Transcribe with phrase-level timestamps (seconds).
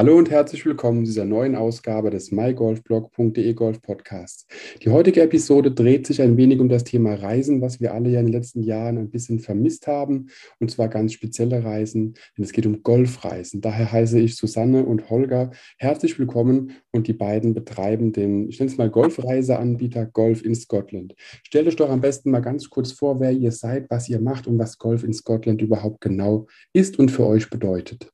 [0.00, 4.46] Hallo und herzlich willkommen zu dieser neuen Ausgabe des mygolfblog.de Golf Podcasts.
[4.82, 8.20] Die heutige Episode dreht sich ein wenig um das Thema Reisen, was wir alle ja
[8.20, 12.52] in den letzten Jahren ein bisschen vermisst haben, und zwar ganz spezielle Reisen, denn es
[12.52, 13.60] geht um Golfreisen.
[13.60, 18.72] Daher heiße ich Susanne und Holger herzlich willkommen und die beiden betreiben den, ich nenne
[18.72, 21.14] es mal Golfreiseanbieter Golf in Scotland.
[21.46, 24.46] Stellt euch doch am besten mal ganz kurz vor, wer ihr seid, was ihr macht
[24.46, 28.10] und was Golf in Scotland überhaupt genau ist und für euch bedeutet.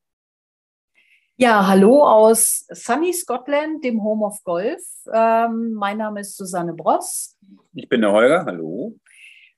[1.38, 4.82] Ja, hallo aus Sunny Scotland, dem Home of Golf.
[5.12, 7.36] Ähm, mein Name ist Susanne Bross.
[7.74, 8.98] Ich bin der Holger, hallo.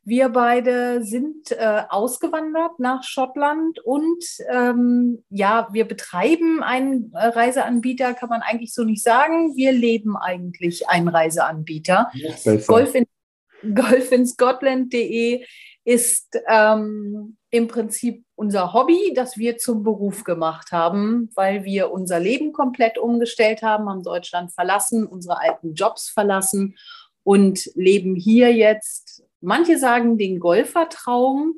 [0.03, 8.13] Wir beide sind äh, ausgewandert nach Schottland und ähm, ja, wir betreiben einen äh, Reiseanbieter,
[8.15, 9.55] kann man eigentlich so nicht sagen.
[9.55, 12.11] Wir leben eigentlich einen Reiseanbieter.
[12.67, 13.07] Golf in,
[13.73, 15.45] golfinscotland.de
[15.89, 22.21] ist ähm, im Prinzip unser Hobby, das wir zum Beruf gemacht haben, weil wir unser
[22.21, 26.77] Leben komplett umgestellt haben, haben Deutschland verlassen, unsere alten Jobs verlassen
[27.23, 31.55] und leben hier jetzt, manche sagen den Golfertraum,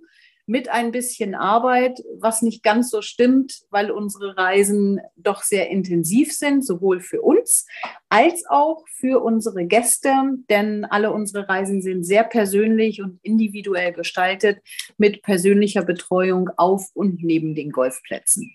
[0.47, 6.33] mit ein bisschen Arbeit, was nicht ganz so stimmt, weil unsere Reisen doch sehr intensiv
[6.33, 7.67] sind, sowohl für uns
[8.09, 10.13] als auch für unsere Gäste,
[10.49, 14.59] denn alle unsere Reisen sind sehr persönlich und individuell gestaltet
[14.99, 18.55] mit persönlicher Betreuung auf und neben den Golfplätzen.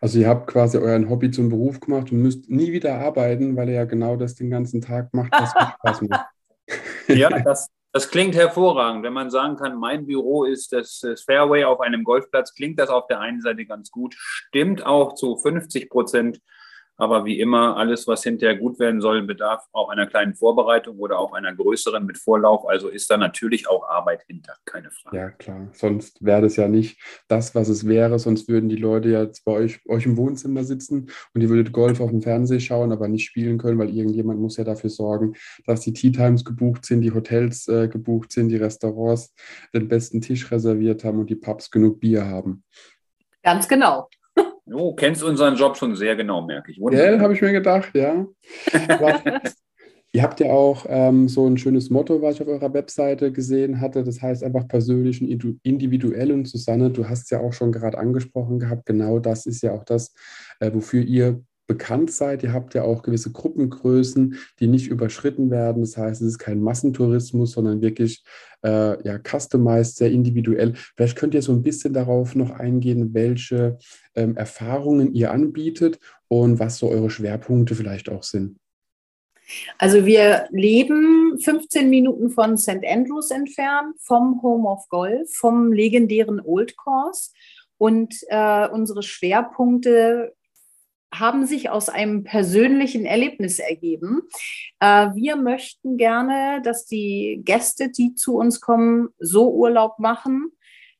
[0.00, 3.68] Also ihr habt quasi euren Hobby zum Beruf gemacht und müsst nie wieder arbeiten, weil
[3.68, 6.26] ihr ja genau das den ganzen Tag macht, was Spaß macht.
[7.08, 9.04] Ja, das, das klingt hervorragend.
[9.04, 13.06] Wenn man sagen kann, mein Büro ist das, Fairway auf einem Golfplatz, klingt das auf
[13.06, 16.40] der einen Seite ganz gut, stimmt auch zu 50 Prozent.
[16.96, 21.18] Aber wie immer, alles, was hinterher gut werden soll, bedarf auch einer kleinen Vorbereitung oder
[21.18, 22.68] auch einer größeren mit Vorlauf.
[22.68, 25.16] Also ist da natürlich auch Arbeit hinter, keine Frage.
[25.16, 25.68] Ja, klar.
[25.72, 28.18] Sonst wäre das ja nicht das, was es wäre.
[28.18, 32.00] Sonst würden die Leute jetzt bei euch, euch im Wohnzimmer sitzen und ihr würdet Golf
[32.00, 35.34] auf dem Fernseher schauen, aber nicht spielen können, weil irgendjemand muss ja dafür sorgen,
[35.66, 39.34] dass die Tea Times gebucht sind, die Hotels äh, gebucht sind, die Restaurants
[39.74, 42.62] den besten Tisch reserviert haben und die Pubs genug Bier haben.
[43.42, 44.08] Ganz genau.
[44.66, 46.78] Du kennst unseren Job schon sehr genau, merke ich.
[46.78, 48.26] Ja, habe ich mir gedacht, ja.
[50.12, 53.80] ihr habt ja auch ähm, so ein schönes Motto, was ich auf eurer Webseite gesehen
[53.80, 54.04] hatte.
[54.04, 56.32] Das heißt einfach persönlich und individuell.
[56.32, 58.86] Und Susanne, du hast es ja auch schon gerade angesprochen gehabt.
[58.86, 60.14] Genau das ist ja auch das,
[60.60, 62.42] äh, wofür ihr bekannt seid.
[62.42, 65.82] Ihr habt ja auch gewisse Gruppengrößen, die nicht überschritten werden.
[65.82, 68.24] Das heißt, es ist kein Massentourismus, sondern wirklich
[68.64, 70.74] äh, ja, customized, sehr individuell.
[70.74, 73.78] Vielleicht könnt ihr so ein bisschen darauf noch eingehen, welche
[74.14, 75.98] ähm, Erfahrungen ihr anbietet
[76.28, 78.58] und was so eure Schwerpunkte vielleicht auch sind.
[79.78, 82.80] Also wir leben 15 Minuten von St.
[82.86, 87.30] Andrews entfernt, vom Home of Golf, vom legendären Old Course.
[87.76, 90.32] Und äh, unsere Schwerpunkte
[91.18, 94.22] haben sich aus einem persönlichen Erlebnis ergeben.
[94.80, 100.50] Äh, wir möchten gerne, dass die Gäste, die zu uns kommen, so Urlaub machen,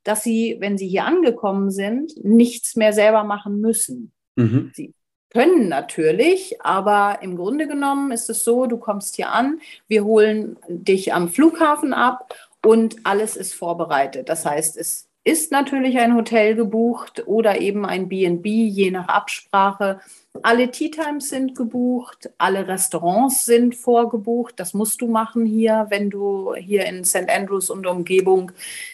[0.03, 4.13] dass sie, wenn sie hier angekommen sind, nichts mehr selber machen müssen.
[4.37, 4.71] Mhm.
[4.75, 4.95] Sie
[5.31, 10.57] können natürlich, aber im Grunde genommen ist es so, du kommst hier an, wir holen
[10.69, 14.29] dich am Flughafen ab und alles ist vorbereitet.
[14.29, 20.01] Das heißt, es ist natürlich ein Hotel gebucht oder eben ein BNB, je nach Absprache.
[20.43, 24.55] Alle Tea Times sind gebucht, alle Restaurants sind vorgebucht.
[24.59, 27.29] Das musst du machen hier, wenn du hier in St.
[27.29, 28.53] Andrews und Umgebung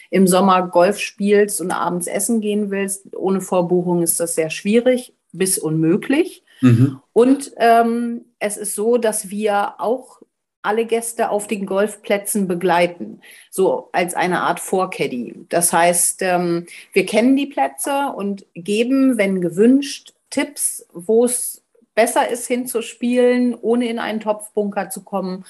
[0.09, 3.15] im Sommer Golf spielst und abends essen gehen willst.
[3.15, 6.43] Ohne Vorbuchung ist das sehr schwierig bis unmöglich.
[6.61, 7.01] Mhm.
[7.11, 10.21] Und ähm, es ist so, dass wir auch
[10.61, 15.45] alle Gäste auf den Golfplätzen begleiten, so als eine Art Vorcaddy.
[15.49, 21.61] Das heißt, ähm, wir kennen die Plätze und geben, wenn gewünscht, Tipps, wo es
[21.93, 25.45] besser ist hinzuspielen, ohne in einen Topfbunker zu kommen,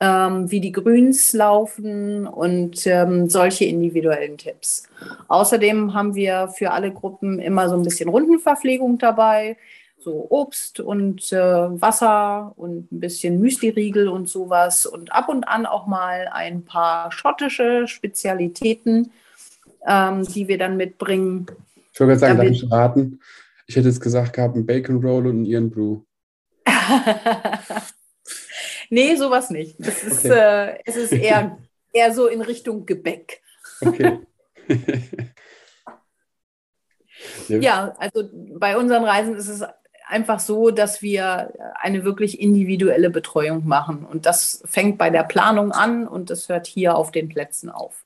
[0.00, 4.88] ähm, wie die Grüns laufen und ähm, solche individuellen Tipps.
[5.28, 9.56] Außerdem haben wir für alle Gruppen immer so ein bisschen Rundenverpflegung dabei
[10.00, 15.66] so Obst und äh, Wasser und ein bisschen Müsliriegel und sowas und ab und an
[15.66, 19.10] auch mal ein paar schottische Spezialitäten,
[19.86, 21.46] ähm, die wir dann mitbringen.
[21.92, 23.20] Ich würde sagen, darf ich raten?
[23.66, 26.00] Ich hätte jetzt gesagt gehabt, ein Bacon Roll und ein Ian Brew.
[28.90, 29.76] nee, sowas nicht.
[29.78, 30.74] Das ist, okay.
[30.74, 31.58] äh, es ist eher,
[31.92, 33.42] eher so in Richtung Gebäck.
[33.80, 34.20] Okay.
[37.48, 38.28] ja, also
[38.58, 39.64] bei unseren Reisen ist es
[40.08, 44.04] einfach so, dass wir eine wirklich individuelle Betreuung machen.
[44.04, 48.04] Und das fängt bei der Planung an und das hört hier auf den Plätzen auf.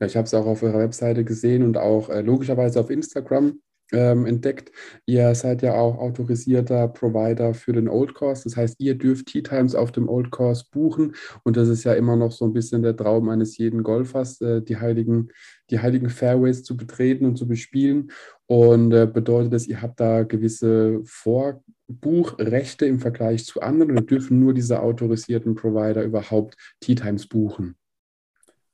[0.00, 3.60] Ja, ich habe es auch auf eurer Webseite gesehen und auch äh, logischerweise auf Instagram
[3.92, 4.72] ähm, entdeckt.
[5.06, 8.44] Ihr seid ja auch autorisierter Provider für den Old Course.
[8.44, 11.14] Das heißt, ihr dürft Tea Times auf dem Old Course buchen.
[11.44, 14.62] Und das ist ja immer noch so ein bisschen der Traum eines jeden Golfers, äh,
[14.62, 15.28] die, heiligen,
[15.70, 18.10] die heiligen Fairways zu betreten und zu bespielen.
[18.46, 24.40] Und äh, bedeutet das, ihr habt da gewisse Vorbuchrechte im Vergleich zu anderen oder dürfen
[24.40, 27.76] nur diese autorisierten Provider überhaupt Tea Times buchen?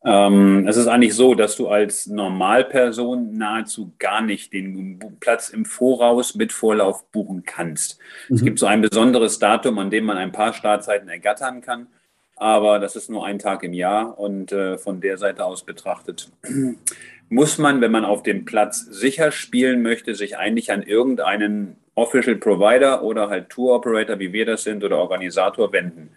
[0.07, 5.65] Ähm, es ist eigentlich so, dass du als Normalperson nahezu gar nicht den Platz im
[5.65, 7.99] Voraus mit Vorlauf buchen kannst.
[8.29, 8.37] Mhm.
[8.37, 11.89] Es gibt so ein besonderes Datum, an dem man ein paar Startzeiten ergattern kann,
[12.37, 16.31] aber das ist nur ein Tag im Jahr und äh, von der Seite aus betrachtet
[17.29, 22.37] muss man, wenn man auf dem Platz sicher spielen möchte, sich eigentlich an irgendeinen Official
[22.37, 26.11] Provider oder halt Tour Operator, wie wir das sind, oder Organisator wenden.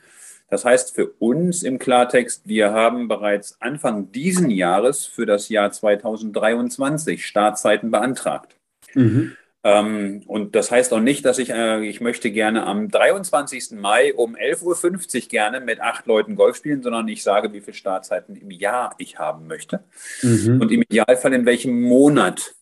[0.49, 5.71] Das heißt für uns im Klartext, wir haben bereits Anfang diesen Jahres für das Jahr
[5.71, 8.55] 2023 Startzeiten beantragt.
[8.93, 9.35] Mhm.
[9.63, 13.71] Ähm, und das heißt auch nicht, dass ich, äh, ich möchte gerne am 23.
[13.71, 17.73] Mai um 11.50 Uhr gerne mit acht Leuten Golf spielen, sondern ich sage, wie viele
[17.73, 19.83] Startzeiten im Jahr ich haben möchte.
[20.21, 20.61] Mhm.
[20.61, 22.55] Und im Idealfall in welchem Monat.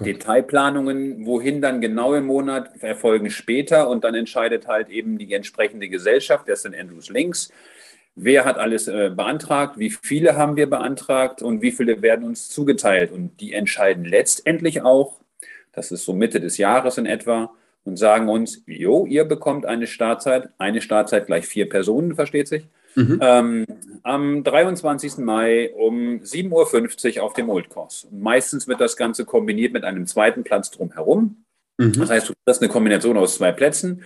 [0.00, 5.88] Detailplanungen, wohin dann genau im Monat, erfolgen später und dann entscheidet halt eben die entsprechende
[5.88, 7.50] Gesellschaft, das sind Andrews Links.
[8.14, 9.78] Wer hat alles äh, beantragt?
[9.78, 13.10] Wie viele haben wir beantragt und wie viele werden uns zugeteilt?
[13.10, 15.20] Und die entscheiden letztendlich auch,
[15.72, 17.50] das ist so Mitte des Jahres in etwa,
[17.84, 22.66] und sagen uns, jo, ihr bekommt eine Startzeit, eine Startzeit gleich vier Personen, versteht sich.
[22.94, 23.18] Mhm.
[23.20, 23.66] Ähm,
[24.02, 25.18] am 23.
[25.18, 28.06] Mai um 7.50 Uhr auf dem Old Course.
[28.10, 31.44] Meistens wird das Ganze kombiniert mit einem zweiten Platz drumherum.
[31.78, 31.92] Mhm.
[31.94, 34.04] Das heißt, du hast eine Kombination aus zwei Plätzen.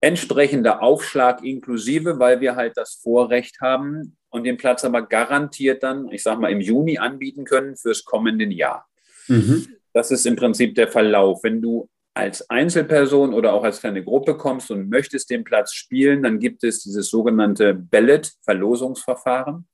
[0.00, 6.10] Entsprechender Aufschlag inklusive, weil wir halt das Vorrecht haben und den Platz aber garantiert dann,
[6.10, 8.86] ich sag mal, im Juni anbieten können fürs kommende Jahr.
[9.28, 9.66] Mhm.
[9.94, 11.42] Das ist im Prinzip der Verlauf.
[11.42, 16.22] Wenn du als Einzelperson oder auch als kleine Gruppe kommst und möchtest den Platz spielen,
[16.22, 19.68] dann gibt es dieses sogenannte Ballot, Verlosungsverfahren,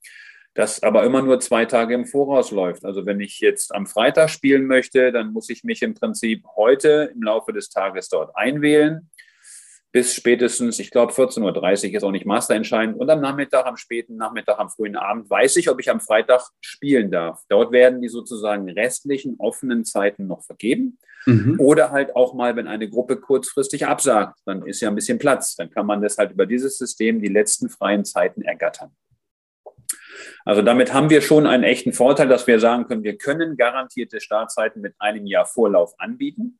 [0.55, 2.85] das aber immer nur zwei Tage im Voraus läuft.
[2.85, 7.13] Also wenn ich jetzt am Freitag spielen möchte, dann muss ich mich im Prinzip heute
[7.15, 9.09] im Laufe des Tages dort einwählen
[9.93, 12.99] bis spätestens, ich glaube, 14.30 Uhr ist auch nicht masterentscheidend.
[12.99, 16.49] Und am Nachmittag, am späten Nachmittag, am frühen Abend weiß ich, ob ich am Freitag
[16.63, 17.43] spielen darf.
[17.51, 20.99] Dort werden die sozusagen restlichen offenen Zeiten noch vergeben.
[21.27, 21.57] Mhm.
[21.61, 25.57] Oder halt auch mal, wenn eine Gruppe kurzfristig absagt, dann ist ja ein bisschen Platz.
[25.57, 28.93] Dann kann man deshalb über dieses System die letzten freien Zeiten ergattern.
[30.45, 34.21] Also damit haben wir schon einen echten Vorteil, dass wir sagen können, wir können garantierte
[34.21, 36.59] Startzeiten mit einem Jahr Vorlauf anbieten.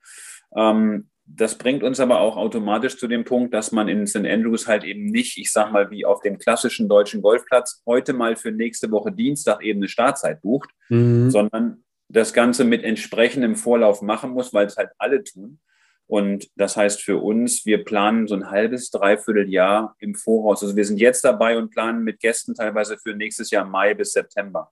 [0.55, 4.27] Ähm, das bringt uns aber auch automatisch zu dem Punkt, dass man in St.
[4.27, 8.37] Andrews halt eben nicht, ich sag mal, wie auf dem klassischen deutschen Golfplatz heute mal
[8.37, 11.31] für nächste Woche Dienstag eben eine Startzeit bucht, mhm.
[11.31, 15.61] sondern das Ganze mit entsprechendem Vorlauf machen muss, weil es halt alle tun.
[16.07, 20.63] Und das heißt für uns, wir planen so ein halbes, dreiviertel Jahr im Voraus.
[20.63, 24.13] Also wir sind jetzt dabei und planen mit Gästen teilweise für nächstes Jahr Mai bis
[24.13, 24.71] September.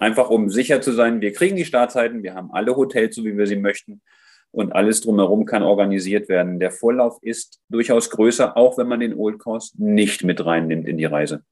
[0.00, 3.36] Einfach um sicher zu sein, wir kriegen die Startzeiten, wir haben alle Hotels, so wie
[3.36, 4.00] wir sie möchten
[4.52, 6.60] und alles drumherum kann organisiert werden.
[6.60, 10.98] Der Vorlauf ist durchaus größer, auch wenn man den Old Course nicht mit reinnimmt in
[10.98, 11.42] die Reise.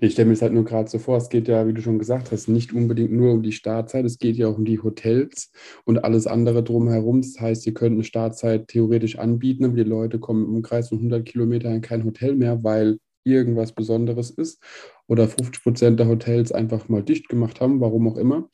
[0.00, 1.98] Ich stelle mir es halt nur gerade so vor, es geht ja, wie du schon
[1.98, 5.52] gesagt hast, nicht unbedingt nur um die Startzeit, es geht ja auch um die Hotels
[5.84, 7.22] und alles andere drumherum.
[7.22, 10.98] Das heißt, ihr könnt eine Startzeit theoretisch anbieten, aber die Leute kommen im Kreis von
[10.98, 14.60] 100 Kilometern in kein Hotel mehr, weil irgendwas Besonderes ist
[15.06, 18.48] oder 50 Prozent der Hotels einfach mal dicht gemacht haben, warum auch immer.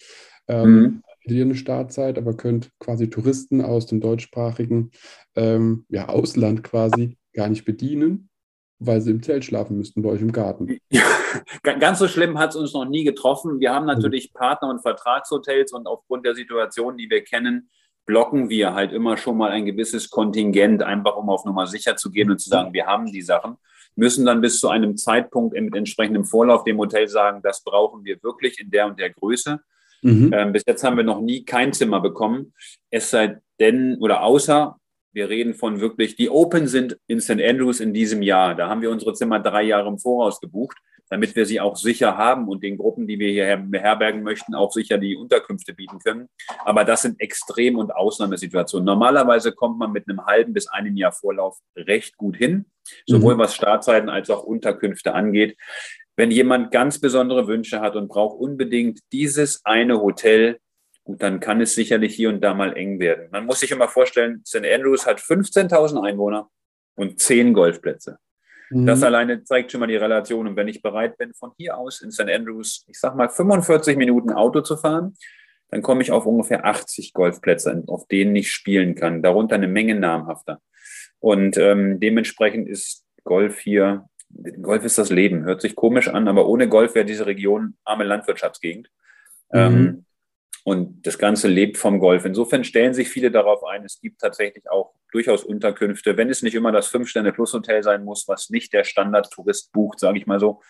[0.48, 1.02] Ähm, mhm
[1.34, 4.90] ihr eine Startzeit, aber könnt quasi Touristen aus dem deutschsprachigen
[5.34, 8.28] ähm, ja, Ausland quasi gar nicht bedienen,
[8.78, 10.78] weil sie im Zelt schlafen müssten bei euch im Garten.
[11.64, 13.60] Ja, ganz so schlimm hat es uns noch nie getroffen.
[13.60, 17.68] Wir haben natürlich Partner- und Vertragshotels und aufgrund der Situation, die wir kennen,
[18.06, 22.10] blocken wir halt immer schon mal ein gewisses Kontingent, einfach um auf Nummer sicher zu
[22.10, 23.56] gehen und zu sagen, wir haben die Sachen,
[23.96, 28.22] müssen dann bis zu einem Zeitpunkt mit entsprechendem Vorlauf dem Hotel sagen, das brauchen wir
[28.22, 29.60] wirklich in der und der Größe.
[30.02, 30.32] Mhm.
[30.32, 32.52] Ähm, bis jetzt haben wir noch nie kein Zimmer bekommen.
[32.90, 34.76] Es sei denn, oder außer,
[35.12, 37.40] wir reden von wirklich, die Open sind in St.
[37.40, 38.54] Andrews in diesem Jahr.
[38.54, 40.76] Da haben wir unsere Zimmer drei Jahre im Voraus gebucht,
[41.08, 44.72] damit wir sie auch sicher haben und den Gruppen, die wir hier beherbergen möchten, auch
[44.72, 46.28] sicher die Unterkünfte bieten können.
[46.64, 48.84] Aber das sind Extrem- und Ausnahmesituationen.
[48.84, 52.66] Normalerweise kommt man mit einem halben bis einem Jahr Vorlauf recht gut hin,
[53.06, 53.38] sowohl mhm.
[53.38, 55.56] was Startzeiten als auch Unterkünfte angeht.
[56.16, 60.58] Wenn jemand ganz besondere Wünsche hat und braucht unbedingt dieses eine Hotel,
[61.04, 63.28] gut, dann kann es sicherlich hier und da mal eng werden.
[63.30, 64.64] Man muss sich immer vorstellen, St.
[64.64, 66.48] Andrews hat 15.000 Einwohner
[66.94, 68.18] und 10 Golfplätze.
[68.70, 68.86] Mhm.
[68.86, 70.46] Das alleine zeigt schon mal die Relation.
[70.46, 72.28] Und wenn ich bereit bin, von hier aus in St.
[72.28, 75.14] Andrews, ich sag mal 45 Minuten Auto zu fahren,
[75.70, 79.22] dann komme ich auf ungefähr 80 Golfplätze, auf denen ich spielen kann.
[79.22, 80.60] Darunter eine Menge namhafter.
[81.18, 84.08] Und ähm, dementsprechend ist Golf hier,
[84.62, 85.44] Golf ist das Leben.
[85.44, 88.90] Hört sich komisch an, aber ohne Golf wäre diese Region arme Landwirtschaftsgegend.
[89.52, 89.58] Mhm.
[89.58, 90.06] Ähm,
[90.64, 92.24] und das Ganze lebt vom Golf.
[92.24, 93.84] Insofern stellen sich viele darauf ein.
[93.84, 98.50] Es gibt tatsächlich auch durchaus Unterkünfte, wenn es nicht immer das Fünf-Sterne-Plus-Hotel sein muss, was
[98.50, 100.60] nicht der Standard-Tourist bucht, sage ich mal so,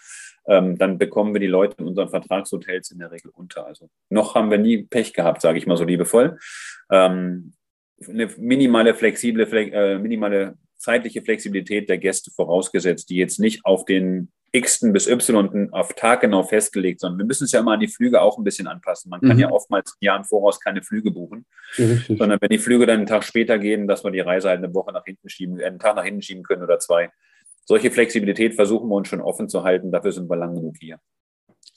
[0.48, 3.66] ähm, dann bekommen wir die Leute in unseren Vertragshotels in der Regel unter.
[3.66, 6.38] Also noch haben wir nie Pech gehabt, sage ich mal so liebevoll.
[6.90, 7.54] Ähm,
[8.06, 14.30] eine minimale flexible, äh, minimale zeitliche Flexibilität der Gäste vorausgesetzt, die jetzt nicht auf den
[14.52, 17.88] X bis Y auf Tag genau festgelegt, sondern wir müssen es ja immer an die
[17.88, 19.10] Flüge auch ein bisschen anpassen.
[19.10, 19.40] Man kann mhm.
[19.40, 21.44] ja oftmals ein Jahr im Voraus keine Flüge buchen,
[21.76, 24.58] ja, sondern wenn die Flüge dann einen Tag später gehen, dass wir die Reise halt
[24.58, 27.10] eine Woche nach hinten schieben, einen Tag nach hinten schieben können oder zwei.
[27.64, 29.90] Solche Flexibilität versuchen wir uns schon offen zu halten.
[29.90, 30.98] Dafür sind wir lang genug hier.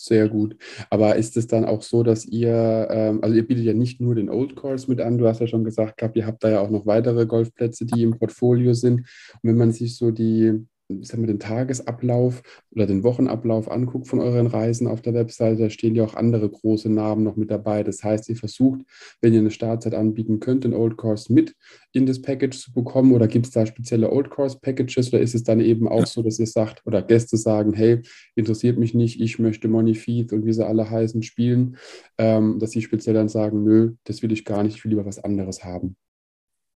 [0.01, 0.55] Sehr gut.
[0.89, 4.15] Aber ist es dann auch so, dass ihr, ähm, also ihr bietet ja nicht nur
[4.15, 6.61] den Old Course mit an, du hast ja schon gesagt gehabt, ihr habt da ja
[6.61, 9.01] auch noch weitere Golfplätze, die im Portfolio sind.
[9.01, 10.65] Und wenn man sich so die,
[11.01, 12.41] sagen wir, den Tagesablauf
[12.71, 16.49] oder den Wochenablauf anguckt von euren Reisen auf der Webseite, da stehen ja auch andere
[16.49, 17.83] große Namen noch mit dabei.
[17.83, 18.81] Das heißt, ihr versucht,
[19.21, 21.55] wenn ihr eine Startzeit anbieten könnt, den Old Course mit
[21.91, 25.35] in das Package zu bekommen oder gibt es da spezielle Old Course Packages oder ist
[25.35, 28.01] es dann eben auch so, dass ihr sagt oder Gäste sagen, hey,
[28.35, 31.77] interessiert mich nicht, ich möchte Money Feed und wie sie alle heißen spielen,
[32.17, 35.05] ähm, dass sie speziell dann sagen, nö, das will ich gar nicht, ich will lieber
[35.05, 35.95] was anderes haben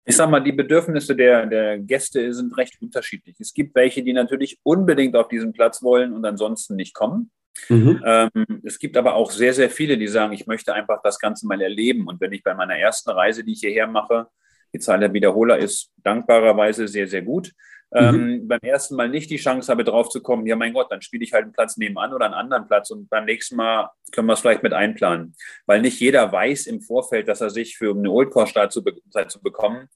[0.04, 3.37] ich sage mal, die Bedürfnisse der, der Gäste sind recht unterschiedlich.
[3.38, 7.30] Es gibt welche, die natürlich unbedingt auf diesen Platz wollen und ansonsten nicht kommen.
[7.69, 8.02] Mhm.
[8.04, 11.47] Ähm, es gibt aber auch sehr, sehr viele, die sagen, ich möchte einfach das Ganze
[11.47, 12.07] mal erleben.
[12.07, 14.28] Und wenn ich bei meiner ersten Reise, die ich hierher mache,
[14.73, 17.52] die Zahl der Wiederholer ist dankbarerweise sehr, sehr gut,
[17.92, 18.49] ähm, mhm.
[18.49, 21.25] beim ersten Mal nicht die Chance habe, drauf zu kommen, ja mein Gott, dann spiele
[21.25, 24.35] ich halt einen Platz nebenan oder einen anderen Platz und beim nächsten Mal können wir
[24.35, 25.35] es vielleicht mit einplanen.
[25.66, 28.85] Weil nicht jeder weiß im Vorfeld, dass er sich für eine Old Course Start zu,
[28.85, 28.94] be
[29.28, 29.88] zu bekommen,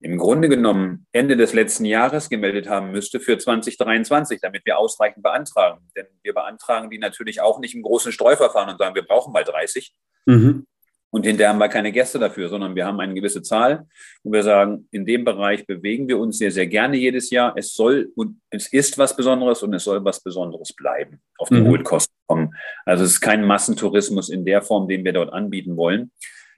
[0.00, 5.22] im Grunde genommen Ende des letzten Jahres gemeldet haben müsste für 2023, damit wir ausreichend
[5.22, 5.88] beantragen.
[5.96, 9.44] Denn wir beantragen die natürlich auch nicht im großen Streuverfahren und sagen, wir brauchen mal
[9.44, 9.94] 30.
[10.26, 10.66] Mhm.
[11.16, 13.86] Und hinterher haben wir keine Gäste dafür, sondern wir haben eine gewisse Zahl
[14.22, 17.54] und wir sagen, in dem Bereich bewegen wir uns sehr, sehr gerne jedes Jahr.
[17.56, 21.66] Es soll und es ist was Besonderes und es soll was Besonderes bleiben, auf den
[21.66, 21.82] mhm.
[21.84, 22.54] Cost kommen.
[22.84, 26.10] Also es ist kein Massentourismus in der Form, den wir dort anbieten wollen.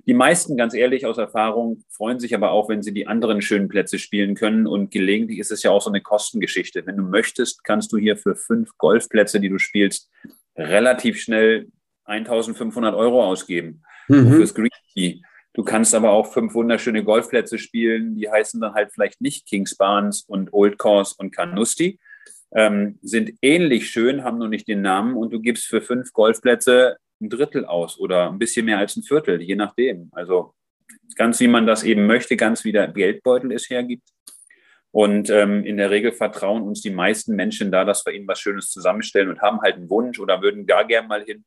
[0.07, 3.69] Die meisten, ganz ehrlich, aus Erfahrung, freuen sich aber auch, wenn sie die anderen schönen
[3.69, 4.67] Plätze spielen können.
[4.67, 6.85] Und gelegentlich ist es ja auch so eine Kostengeschichte.
[6.85, 10.11] Wenn du möchtest, kannst du hier für fünf Golfplätze, die du spielst,
[10.57, 11.69] relativ schnell
[12.07, 14.33] 1500 Euro ausgeben mhm.
[14.33, 15.21] fürs Green Key.
[15.55, 19.77] Du kannst aber auch fünf wunderschöne Golfplätze spielen, die heißen dann halt vielleicht nicht Kings
[19.77, 21.99] Barnes und Old Course und Carnoustie,
[22.53, 26.97] ähm, sind ähnlich schön, haben nur nicht den Namen und du gibst für fünf Golfplätze
[27.21, 30.11] ein Drittel aus oder ein bisschen mehr als ein Viertel, je nachdem.
[30.13, 30.55] Also
[31.17, 34.09] ganz wie man das eben möchte, ganz wie der Geldbeutel es hergibt.
[34.91, 38.41] Und ähm, in der Regel vertrauen uns die meisten Menschen da, dass wir ihnen was
[38.41, 41.45] Schönes zusammenstellen und haben halt einen Wunsch oder würden gar gern mal hin.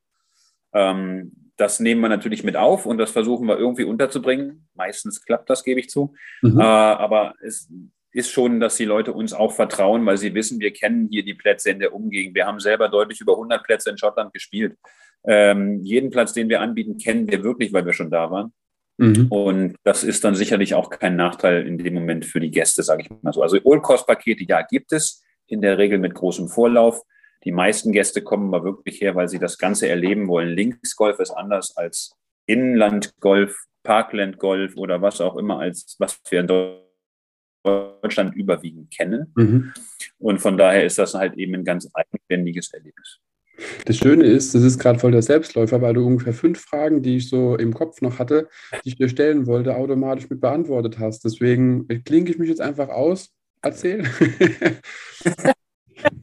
[0.74, 4.68] Ähm, das nehmen wir natürlich mit auf und das versuchen wir irgendwie unterzubringen.
[4.74, 6.16] Meistens klappt das, gebe ich zu.
[6.42, 6.60] Mhm.
[6.60, 7.70] Äh, aber es
[8.12, 11.36] ist schon, dass die Leute uns auch vertrauen, weil sie wissen, wir kennen hier die
[11.36, 12.34] Plätze in der Umgegend.
[12.34, 14.76] Wir haben selber deutlich über 100 Plätze in Schottland gespielt.
[15.24, 18.54] Ähm, jeden Platz, den wir anbieten, kennen wir wirklich, weil wir schon da waren.
[18.98, 19.28] Mhm.
[19.30, 23.04] Und das ist dann sicherlich auch kein Nachteil in dem Moment für die Gäste, sage
[23.04, 23.44] ich mal so.
[23.44, 27.04] Also All-Cost-Pakete, ja, gibt es, in der Regel mit großem Vorlauf.
[27.44, 30.50] Die meisten Gäste kommen aber wirklich her, weil sie das Ganze erleben wollen.
[30.50, 36.82] Linksgolf ist anders als Inlandgolf, Parklandgolf oder was auch immer, als was wir in
[37.64, 39.32] Deutschland überwiegend kennen.
[39.36, 39.74] Mhm.
[40.20, 43.20] Und von daher ist das halt eben ein ganz eigenständiges Erlebnis.
[43.86, 47.18] Das Schöne ist, das ist gerade voll der Selbstläufer, weil du ungefähr fünf Fragen, die
[47.18, 48.50] ich so im Kopf noch hatte,
[48.84, 51.24] die ich dir stellen wollte, automatisch mit beantwortet hast.
[51.26, 53.30] Deswegen klinke ich mich jetzt einfach aus.
[53.62, 54.04] Erzähl.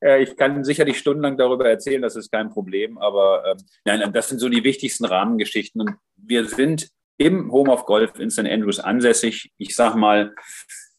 [0.00, 4.38] ich kann sicherlich stundenlang darüber erzählen, das ist kein Problem, aber ähm, nein, das sind
[4.38, 5.80] so die wichtigsten Rahmengeschichten.
[5.80, 8.40] Und wir sind im Home of Golf in St.
[8.40, 9.52] Andrews ansässig.
[9.56, 10.34] Ich sage mal,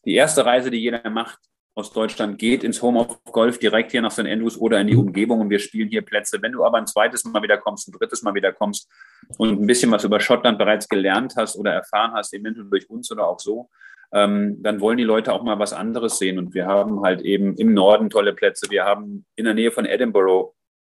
[0.04, 1.38] die erste Reise, die jeder macht,
[1.78, 4.26] aus Deutschland geht ins Home of Golf direkt hier nach St.
[4.26, 4.96] Andrews oder in die.
[4.96, 6.42] Umgebung und wir spielen hier Plätze.
[6.42, 8.88] Wenn du aber ein zweites Mal wieder kommst, ein drittes Mal wieder kommst
[9.36, 13.12] und ein bisschen was über Schottland bereits gelernt hast oder erfahren hast, eventuell durch uns
[13.12, 13.70] oder auch so,
[14.12, 16.38] ähm, dann wollen die Leute auch mal was anderes sehen.
[16.38, 18.70] Und wir haben halt eben im Norden tolle Plätze.
[18.70, 20.54] Wir haben in der Nähe von Edinburgh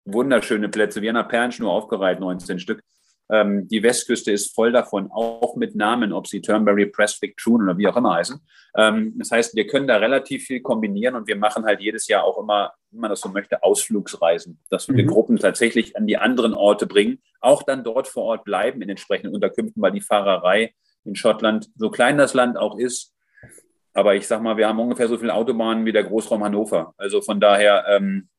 [0.05, 2.81] wunderschöne Plätze, wie an der Perlenschnur aufgereiht, 19 Stück.
[3.31, 7.77] Ähm, die Westküste ist voll davon, auch mit Namen, ob sie Turnberry, Prestwick, Troon oder
[7.77, 8.39] wie auch immer heißen.
[8.75, 12.23] Ähm, das heißt, wir können da relativ viel kombinieren und wir machen halt jedes Jahr
[12.23, 15.07] auch immer, wenn man das so möchte, Ausflugsreisen, dass wir mhm.
[15.07, 19.35] Gruppen tatsächlich an die anderen Orte bringen, auch dann dort vor Ort bleiben in entsprechenden
[19.35, 20.73] Unterkünften, weil die Fahrerei
[21.05, 23.13] in Schottland, so klein das Land auch ist,
[23.93, 26.93] aber ich sag mal, wir haben ungefähr so viele Autobahnen wie der Großraum Hannover.
[26.97, 28.29] Also von daher, ähm,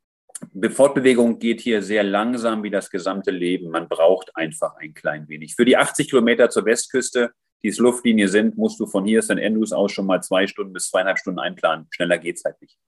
[0.70, 3.70] Fortbewegung geht hier sehr langsam wie das gesamte Leben.
[3.70, 5.54] Man braucht einfach ein klein wenig.
[5.54, 9.32] Für die 80 Kilometer zur Westküste, die es Luftlinie sind, musst du von hier St.
[9.32, 11.88] Andrews aus schon mal zwei Stunden bis zweieinhalb Stunden einplanen.
[11.90, 12.78] Schneller geht es halt nicht.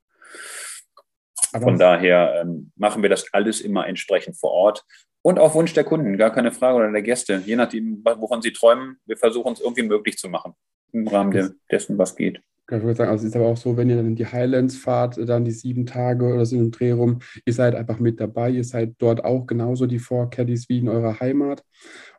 [1.53, 4.85] Aber von daher ähm, machen wir das alles immer entsprechend vor Ort.
[5.23, 8.53] Und auf Wunsch der Kunden, gar keine Frage, oder der Gäste, je nachdem, wovon sie
[8.53, 10.55] träumen, wir versuchen es irgendwie möglich zu machen,
[10.93, 12.41] im Rahmen dessen, was geht.
[12.71, 14.77] Ich würde sagen, also es ist aber auch so, wenn ihr dann in die Highlands
[14.77, 18.51] fahrt, dann die sieben Tage oder so im Dreh rum, ihr seid einfach mit dabei,
[18.51, 21.63] ihr seid dort auch genauso die Four Caddies wie in eurer Heimat.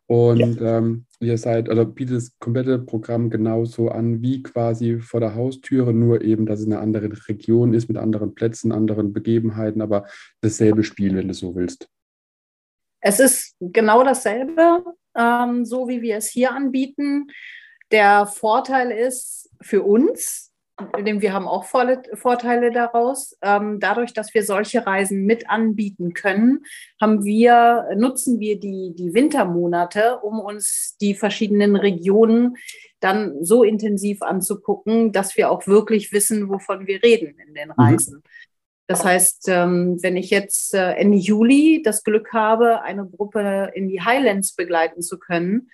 [0.05, 0.77] Und ja.
[0.77, 5.93] ähm, ihr seid, oder bietet das komplette Programm genauso an wie quasi vor der Haustüre,
[5.93, 10.05] nur eben, dass es eine andere Region ist mit anderen Plätzen, anderen Begebenheiten, aber
[10.41, 11.89] dasselbe Spiel, wenn du so willst.
[13.05, 14.81] Es ist genau dasselbe,
[15.15, 17.27] ähm, so wie wir es hier anbieten.
[17.91, 20.53] Der Vorteil ist für uns,
[21.05, 23.37] denn wir haben auch Vorteile daraus.
[23.41, 26.63] Ähm, dadurch, dass wir solche Reisen mit anbieten können,
[26.99, 32.55] haben wir, nutzen wir die, die Wintermonate, um uns die verschiedenen Regionen
[33.01, 37.73] dann so intensiv anzugucken, dass wir auch wirklich wissen, wovon wir reden in den mhm.
[37.73, 38.15] Reisen.
[38.15, 38.23] Mhm.
[38.87, 43.87] Das heißt, ähm, wenn ich jetzt äh, Ende Juli das Glück habe, eine Gruppe in
[43.87, 45.69] die Highlands begleiten zu können,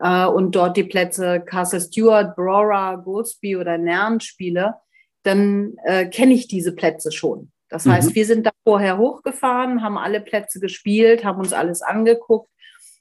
[0.00, 4.74] äh, und dort die Plätze Castle Stewart, Brora, Goldsby oder Nern spiele,
[5.22, 7.52] dann äh, kenne ich diese Plätze schon.
[7.68, 7.92] Das mhm.
[7.92, 12.50] heißt, wir sind da vorher hochgefahren, haben alle Plätze gespielt, haben uns alles angeguckt,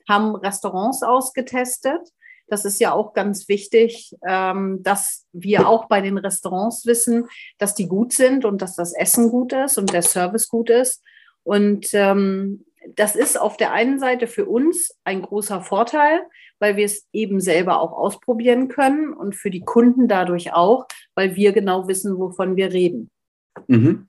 [0.08, 2.02] haben Restaurants ausgetestet.
[2.50, 7.28] Das ist ja auch ganz wichtig, ähm, dass wir auch bei den Restaurants wissen,
[7.58, 11.04] dass die gut sind und dass das Essen gut ist und der Service gut ist.
[11.44, 12.66] Und ähm,
[12.96, 16.22] das ist auf der einen Seite für uns ein großer Vorteil,
[16.60, 21.36] weil wir es eben selber auch ausprobieren können und für die Kunden dadurch auch, weil
[21.36, 23.10] wir genau wissen, wovon wir reden.
[23.68, 24.09] Mhm.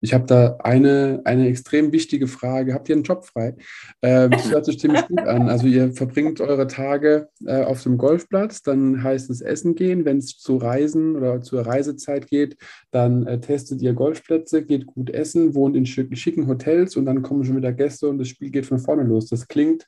[0.00, 2.74] Ich habe da eine, eine extrem wichtige Frage.
[2.74, 3.54] Habt ihr einen Job frei?
[4.00, 5.48] Äh, das hört sich ziemlich gut an.
[5.48, 10.04] Also ihr verbringt eure Tage äh, auf dem Golfplatz, dann heißt es Essen gehen.
[10.04, 12.56] Wenn es zu Reisen oder zur Reisezeit geht,
[12.90, 17.44] dann äh, testet ihr Golfplätze, geht gut essen, wohnt in schicken Hotels und dann kommen
[17.44, 19.26] schon wieder Gäste und das Spiel geht von vorne los.
[19.28, 19.86] Das klingt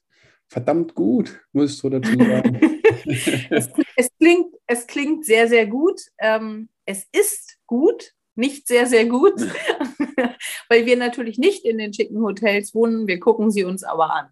[0.48, 2.60] verdammt gut, muss ich so dazu sagen.
[3.06, 6.00] es, es, klingt, es klingt sehr, sehr gut.
[6.18, 9.34] Ähm, es ist gut, nicht sehr, sehr gut,
[10.68, 13.06] weil wir natürlich nicht in den schicken Hotels wohnen.
[13.06, 14.26] Wir gucken sie uns aber an.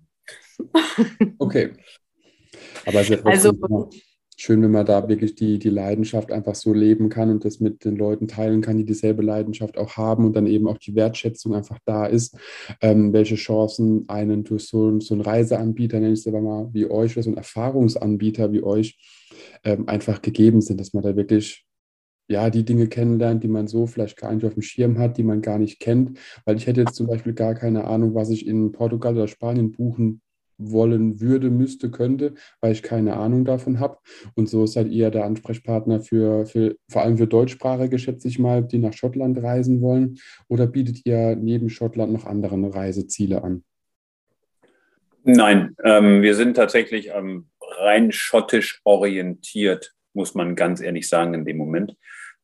[1.39, 1.73] okay.
[2.87, 3.53] Aber es ist also,
[4.41, 7.85] schön, wenn man da wirklich die, die Leidenschaft einfach so leben kann und das mit
[7.85, 11.55] den Leuten teilen kann, die dieselbe Leidenschaft auch haben und dann eben auch die Wertschätzung
[11.55, 12.37] einfach da ist,
[12.81, 16.87] ähm, welche Chancen einen durch so, so einen Reiseanbieter, nenne ich es aber mal, wie
[16.87, 18.99] euch oder so einen Erfahrungsanbieter wie euch
[19.63, 21.67] ähm, einfach gegeben sind, dass man da wirklich
[22.31, 25.25] ja, die Dinge kennenlernt, die man so vielleicht gar nicht auf dem Schirm hat, die
[25.25, 26.19] man gar nicht kennt.
[26.45, 29.73] Weil ich hätte jetzt zum Beispiel gar keine Ahnung, was ich in Portugal oder Spanien
[29.73, 30.23] buchen
[30.61, 33.99] wollen würde, müsste, könnte, weil ich keine Ahnung davon habe.
[34.35, 38.63] Und so seid ihr der Ansprechpartner für, für vor allem für Deutschsprachige, schätze ich mal,
[38.63, 40.19] die nach Schottland reisen wollen.
[40.49, 43.65] Oder bietet ihr neben Schottland noch andere Reiseziele an?
[45.25, 51.45] Nein, ähm, wir sind tatsächlich ähm, rein schottisch orientiert, muss man ganz ehrlich sagen in
[51.45, 51.97] dem Moment.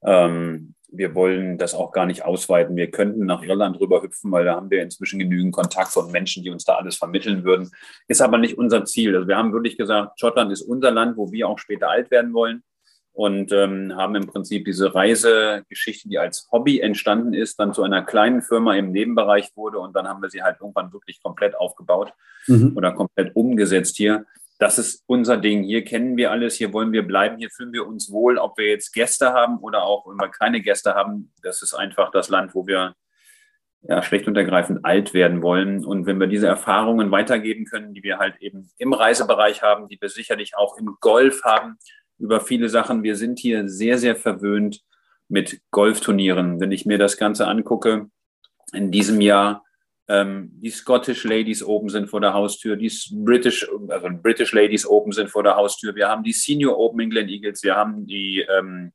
[0.07, 2.77] Ähm, wir wollen das auch gar nicht ausweiten.
[2.77, 6.43] Wir könnten nach Irland rüber hüpfen, weil da haben wir inzwischen genügend Kontakte und Menschen,
[6.43, 7.71] die uns da alles vermitteln würden.
[8.09, 9.15] Ist aber nicht unser Ziel.
[9.15, 12.33] Also wir haben wirklich gesagt, Schottland ist unser Land, wo wir auch später alt werden
[12.33, 12.63] wollen
[13.13, 18.03] und ähm, haben im Prinzip diese Reisegeschichte, die als Hobby entstanden ist, dann zu einer
[18.03, 22.13] kleinen Firma im Nebenbereich wurde und dann haben wir sie halt irgendwann wirklich komplett aufgebaut
[22.47, 22.75] mhm.
[22.77, 24.27] oder komplett umgesetzt hier
[24.59, 25.63] das ist unser Ding.
[25.65, 28.69] Hier kennen wir alles, hier wollen wir bleiben, hier fühlen wir uns wohl, ob wir
[28.69, 31.33] jetzt Gäste haben oder auch wenn wir keine Gäste haben.
[31.43, 32.95] Das ist einfach das Land, wo wir
[33.83, 35.85] ja, schlecht und ergreifend alt werden wollen.
[35.85, 39.99] Und wenn wir diese Erfahrungen weitergeben können, die wir halt eben im Reisebereich haben, die
[40.01, 41.77] wir sicherlich auch im Golf haben,
[42.19, 43.03] über viele Sachen.
[43.03, 44.81] Wir sind hier sehr, sehr verwöhnt
[45.29, 46.61] mit Golfturnieren.
[46.61, 48.09] Wenn ich mir das Ganze angucke,
[48.73, 49.65] in diesem Jahr
[50.09, 55.13] ähm, die Scottish Ladies Open sind vor der Haustür, die British, also British Ladies Open
[55.13, 55.95] sind vor der Haustür.
[55.95, 58.93] Wir haben die Senior Open in Glen Eagles, wir haben die ähm,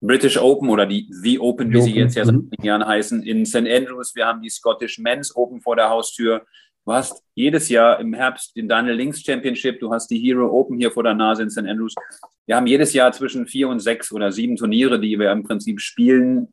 [0.00, 2.50] British Open oder die The Open, wie sie jetzt ja seit mhm.
[2.62, 3.56] Jahren heißen, in St.
[3.56, 4.14] Andrews.
[4.14, 6.44] Wir haben die Scottish Men's Open vor der Haustür.
[6.84, 10.78] Du hast jedes Jahr im Herbst den Daniel Links Championship, du hast die Hero Open
[10.78, 11.66] hier vor der Nase in St.
[11.66, 11.94] Andrews.
[12.46, 15.80] Wir haben jedes Jahr zwischen vier und sechs oder sieben Turniere, die wir im Prinzip
[15.80, 16.52] spielen,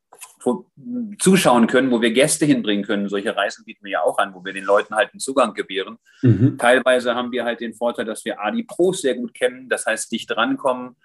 [1.20, 3.10] zuschauen können, wo wir Gäste hinbringen können.
[3.10, 5.98] Solche Reisen bieten wir ja auch an, wo wir den Leuten halt einen Zugang gewähren.
[6.22, 6.58] Mhm.
[6.58, 9.86] Teilweise haben wir halt den Vorteil, dass wir A, die Pros sehr gut kennen, das
[9.86, 10.96] heißt dicht drankommen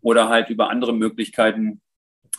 [0.00, 1.80] oder halt über andere Möglichkeiten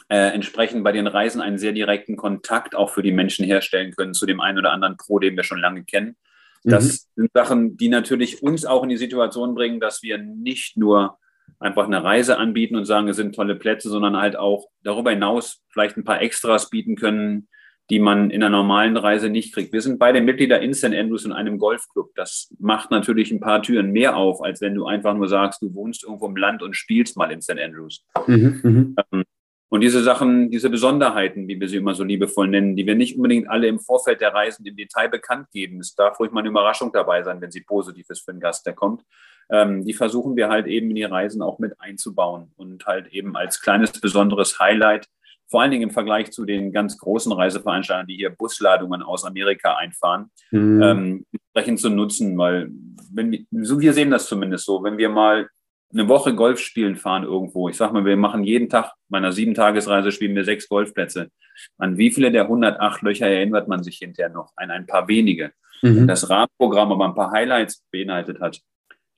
[0.09, 4.13] äh, entsprechend bei den Reisen einen sehr direkten Kontakt auch für die Menschen herstellen können
[4.13, 6.15] zu dem einen oder anderen Pro, den wir schon lange kennen.
[6.63, 7.21] Das mhm.
[7.21, 11.17] sind Sachen, die natürlich uns auch in die Situation bringen, dass wir nicht nur
[11.59, 15.63] einfach eine Reise anbieten und sagen, es sind tolle Plätze, sondern halt auch darüber hinaus
[15.69, 17.47] vielleicht ein paar Extras bieten können,
[17.89, 19.71] die man in einer normalen Reise nicht kriegt.
[19.71, 20.93] Wir sind beide Mitglieder in St.
[20.93, 22.13] Andrews in einem Golfclub.
[22.15, 25.73] Das macht natürlich ein paar Türen mehr auf, als wenn du einfach nur sagst, du
[25.73, 27.59] wohnst irgendwo im Land und spielst mal in St.
[27.59, 28.05] Andrews.
[28.27, 28.95] Mhm, mhm.
[29.11, 29.23] ähm,
[29.69, 33.17] und diese Sachen, diese Besonderheiten, wie wir sie immer so liebevoll nennen, die wir nicht
[33.17, 36.49] unbedingt alle im Vorfeld der Reisen im Detail bekannt geben, es darf ruhig mal eine
[36.49, 39.03] Überraschung dabei sein, wenn sie positiv ist für den Gast, der kommt.
[39.49, 43.35] Ähm, die versuchen wir halt eben in die Reisen auch mit einzubauen und halt eben
[43.35, 45.07] als kleines besonderes Highlight,
[45.49, 49.75] vor allen Dingen im Vergleich zu den ganz großen Reiseveranstaltern, die hier Busladungen aus Amerika
[49.77, 50.81] einfahren, mhm.
[50.81, 52.69] ähm, entsprechend zu nutzen, weil
[53.13, 55.47] wenn wir, so wir sehen das zumindest so, wenn wir mal
[55.93, 57.69] eine Woche Golf spielen fahren irgendwo.
[57.69, 61.29] Ich sag mal, wir machen jeden Tag, meiner sieben Tagesreise spielen wir sechs Golfplätze.
[61.77, 64.51] An wie viele der 108 Löcher erinnert man sich hinterher noch?
[64.57, 65.53] An ein paar wenige.
[65.81, 65.95] Mhm.
[65.95, 68.59] Wenn das Rahmenprogramm aber ein paar Highlights beinhaltet hat,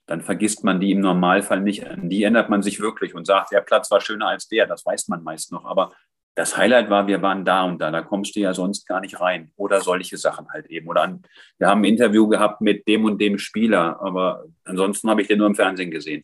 [0.10, 1.86] dann vergisst man die im Normalfall nicht.
[1.86, 4.65] An die ändert man sich wirklich und sagt, der Platz war schöner als der.
[4.65, 5.65] Das weiß man meist noch.
[5.65, 5.91] Aber
[6.34, 9.19] das Highlight war, wir waren da und da, da kommst du ja sonst gar nicht
[9.22, 9.52] rein.
[9.56, 10.88] Oder solche Sachen halt eben.
[10.88, 11.22] Oder an,
[11.60, 15.38] wir haben ein Interview gehabt mit dem und dem Spieler, aber ansonsten habe ich den
[15.38, 16.24] nur im Fernsehen gesehen.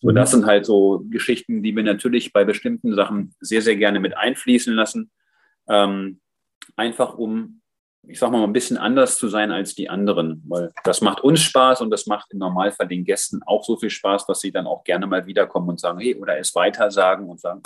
[0.00, 4.00] So, das sind halt so Geschichten, die wir natürlich bei bestimmten Sachen sehr, sehr gerne
[4.00, 5.10] mit einfließen lassen.
[5.68, 6.20] Ähm,
[6.76, 7.60] einfach um,
[8.08, 11.40] ich sag mal, ein bisschen anders zu sein als die anderen, weil das macht uns
[11.42, 14.66] Spaß und das macht im Normalfall den Gästen auch so viel Spaß, dass sie dann
[14.66, 17.62] auch gerne mal wiederkommen und sagen, hey, oder es weiter sagen und sagen,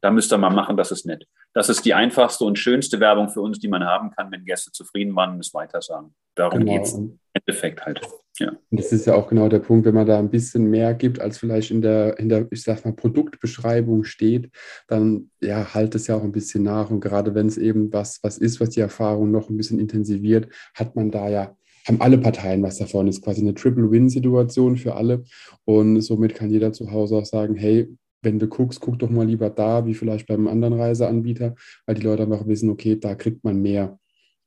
[0.00, 1.26] da müsst ihr mal machen, das ist nett.
[1.52, 4.72] Das ist die einfachste und schönste Werbung für uns, die man haben kann, wenn Gäste
[4.72, 6.14] zufrieden waren und es weiter sagen.
[6.34, 6.72] Darum genau.
[6.72, 8.00] geht es im Endeffekt halt.
[8.40, 8.48] Ja.
[8.70, 11.20] Und das ist ja auch genau der Punkt, wenn man da ein bisschen mehr gibt,
[11.20, 14.50] als vielleicht in der, in der, ich sag mal, Produktbeschreibung steht,
[14.88, 16.90] dann ja, halt es ja auch ein bisschen nach.
[16.90, 20.48] Und gerade wenn es eben was, was ist, was die Erfahrung noch ein bisschen intensiviert,
[20.74, 21.54] hat man da ja
[21.86, 23.06] haben alle Parteien was davon.
[23.06, 25.24] Das ist quasi eine Triple-Win-Situation für alle.
[25.64, 27.88] Und somit kann jeder zu Hause auch sagen, hey,
[28.22, 31.54] wenn du guckst, guck doch mal lieber da, wie vielleicht beim anderen Reiseanbieter,
[31.86, 33.98] weil die Leute einfach wissen, okay, da kriegt man mehr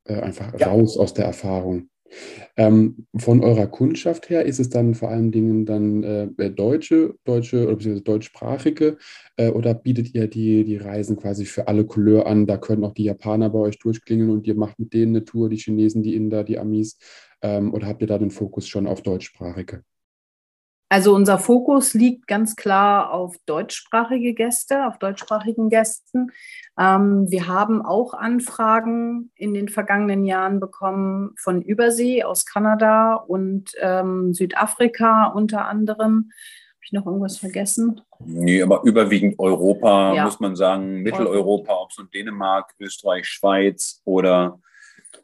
[0.06, 0.68] äh, einfach ja.
[0.68, 1.90] raus aus der Erfahrung.
[2.56, 7.66] Ähm, von eurer Kundschaft her ist es dann vor allen Dingen dann äh, deutsche, deutsche
[7.66, 8.98] oder beziehungsweise deutschsprachige
[9.38, 12.46] äh, oder bietet ihr die, die Reisen quasi für alle Couleur an?
[12.46, 15.50] Da können auch die Japaner bei euch durchklingeln und ihr macht mit denen eine Tour,
[15.50, 16.98] die Chinesen, die Inder, die Amis
[17.42, 19.84] ähm, oder habt ihr da den Fokus schon auf deutschsprachige?
[20.94, 26.28] Also unser Fokus liegt ganz klar auf deutschsprachige Gäste, auf deutschsprachigen Gästen.
[26.80, 33.72] Ähm, wir haben auch Anfragen in den vergangenen Jahren bekommen von Übersee aus Kanada und
[33.82, 36.30] ähm, Südafrika unter anderem.
[36.30, 38.02] Habe ich noch irgendwas vergessen?
[38.20, 40.26] Nee, aber überwiegend Europa, ja.
[40.26, 41.02] muss man sagen.
[41.02, 44.60] Mitteleuropa, ob es nun Dänemark, Österreich, Schweiz oder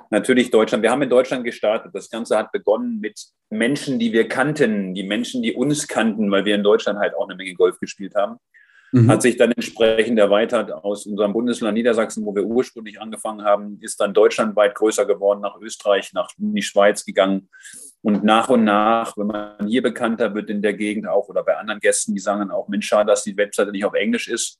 [0.09, 0.83] natürlich Deutschland.
[0.83, 1.91] Wir haben in Deutschland gestartet.
[1.93, 3.19] Das Ganze hat begonnen mit
[3.49, 7.27] Menschen, die wir kannten, die Menschen, die uns kannten, weil wir in Deutschland halt auch
[7.27, 8.37] eine Menge Golf gespielt haben.
[8.91, 9.09] Mhm.
[9.09, 13.99] Hat sich dann entsprechend erweitert aus unserem Bundesland Niedersachsen, wo wir ursprünglich angefangen haben, ist
[13.99, 17.49] dann deutschlandweit größer geworden, nach Österreich, nach die Schweiz gegangen.
[18.01, 21.57] Und nach und nach, wenn man hier bekannter wird in der Gegend auch oder bei
[21.57, 24.59] anderen Gästen, die sagen dann auch, Mensch, schade, dass die Webseite nicht auf Englisch ist.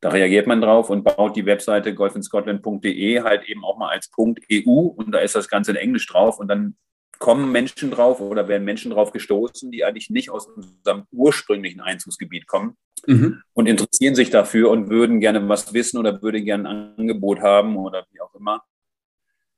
[0.00, 4.40] Da reagiert man drauf und baut die Webseite golfinscotland.de halt eben auch mal als Punkt
[4.50, 6.76] EU und da ist das Ganze in Englisch drauf und dann
[7.18, 12.46] kommen Menschen drauf oder werden Menschen drauf gestoßen, die eigentlich nicht aus unserem ursprünglichen Einzugsgebiet
[12.46, 13.42] kommen mhm.
[13.52, 17.76] und interessieren sich dafür und würden gerne was wissen oder würden gerne ein Angebot haben
[17.76, 18.62] oder wie auch immer.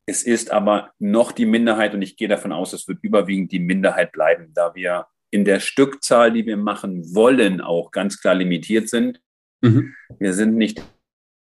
[0.06, 3.60] Es ist aber noch die Minderheit und ich gehe davon aus, es wird überwiegend die
[3.60, 8.88] Minderheit bleiben, da wir in der Stückzahl, die wir machen wollen, auch ganz klar limitiert
[8.88, 9.20] sind.
[9.62, 9.94] Mhm.
[10.18, 10.82] Wir sind nicht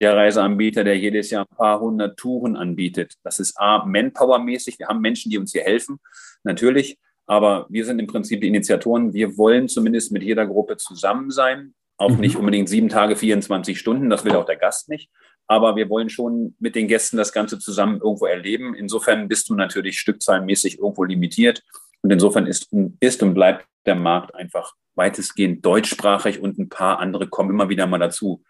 [0.01, 3.15] der Reiseanbieter, der jedes Jahr ein paar hundert Touren anbietet.
[3.23, 4.79] Das ist A, Manpower-mäßig.
[4.79, 5.99] Wir haben Menschen, die uns hier helfen,
[6.43, 6.97] natürlich.
[7.27, 9.13] Aber wir sind im Prinzip die Initiatoren.
[9.13, 11.73] Wir wollen zumindest mit jeder Gruppe zusammen sein.
[11.97, 12.21] Auch mhm.
[12.21, 14.09] nicht unbedingt sieben Tage, 24 Stunden.
[14.09, 15.11] Das will auch der Gast nicht.
[15.47, 18.73] Aber wir wollen schon mit den Gästen das Ganze zusammen irgendwo erleben.
[18.73, 21.63] Insofern bist du natürlich stückzahlmäßig irgendwo limitiert.
[22.01, 27.28] Und insofern ist, ist und bleibt der Markt einfach weitestgehend deutschsprachig und ein paar andere
[27.28, 28.43] kommen immer wieder mal dazu.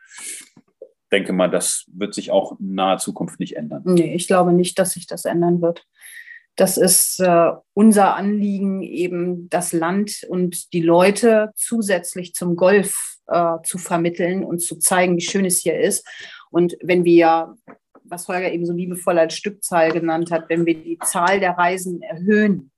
[1.12, 3.82] Denke mal, das wird sich auch in naher Zukunft nicht ändern.
[3.86, 5.86] Nee, ich glaube nicht, dass sich das ändern wird.
[6.56, 13.58] Das ist äh, unser Anliegen, eben das Land und die Leute zusätzlich zum Golf äh,
[13.64, 16.06] zu vermitteln und zu zeigen, wie schön es hier ist.
[16.52, 17.56] Und wenn wir,
[18.04, 22.02] was Holger eben so liebevoll als Stückzahl genannt hat, wenn wir die Zahl der Reisen
[22.02, 22.72] erhöhen,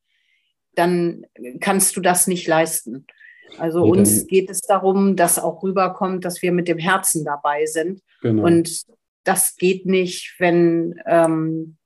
[0.75, 1.25] dann
[1.59, 3.07] kannst du das nicht leisten.
[3.57, 7.65] Also nee, uns geht es darum, dass auch rüberkommt, dass wir mit dem Herzen dabei
[7.65, 8.01] sind.
[8.21, 8.45] Genau.
[8.45, 8.83] Und
[9.23, 11.77] das geht nicht, wenn, ähm,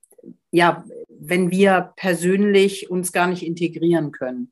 [0.51, 4.51] ja, wenn wir persönlich uns gar nicht integrieren können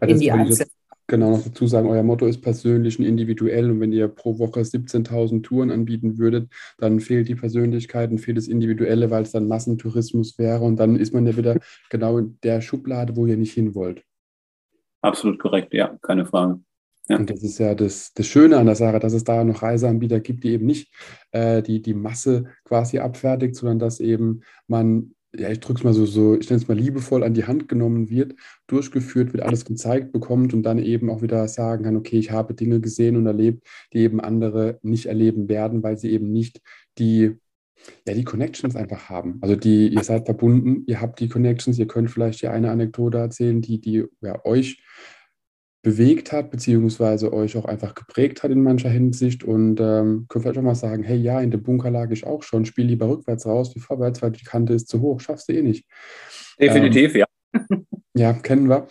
[0.00, 0.70] in die Einzelnen
[1.06, 3.70] genau noch dazu sagen, euer Motto ist persönlich und individuell.
[3.70, 8.38] Und wenn ihr pro Woche 17.000 Touren anbieten würdet, dann fehlt die Persönlichkeit und fehlt
[8.38, 10.64] das Individuelle, weil es dann Massentourismus wäre.
[10.64, 11.58] Und dann ist man ja wieder
[11.90, 14.02] genau in der Schublade, wo ihr nicht hin wollt.
[15.02, 16.60] Absolut korrekt, ja, keine Frage.
[17.08, 17.18] Ja.
[17.18, 20.18] Und das ist ja das, das Schöne an der Sache, dass es da noch Reiseanbieter
[20.20, 20.92] gibt, die eben nicht
[21.30, 25.92] äh, die, die Masse quasi abfertigt, sondern dass eben man ja, ich drücke es mal
[25.92, 28.34] so, so ich nenne es mal liebevoll an die Hand genommen wird,
[28.66, 32.54] durchgeführt wird, alles gezeigt bekommt und dann eben auch wieder sagen kann, okay, ich habe
[32.54, 36.60] Dinge gesehen und erlebt, die eben andere nicht erleben werden, weil sie eben nicht
[36.98, 37.38] die,
[38.06, 39.38] ja, die Connections einfach haben.
[39.42, 43.18] Also die, ihr seid verbunden, ihr habt die Connections, ihr könnt vielleicht die eine Anekdote
[43.18, 44.82] erzählen, die, die ja, euch
[45.82, 50.58] bewegt hat, beziehungsweise euch auch einfach geprägt hat in mancher Hinsicht und ähm, könnt vielleicht
[50.58, 53.46] auch mal sagen, hey, ja, in dem Bunker lag ich auch schon, spiel lieber rückwärts
[53.46, 55.86] raus wie vorwärts, weil die Kante ist zu hoch, schaffst du eh nicht.
[56.58, 57.26] Definitiv, ähm, ja.
[58.18, 58.88] Ja, kennen wir.